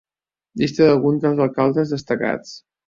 [0.61, 2.61] Llista d'alguns dels alcaldes destacats.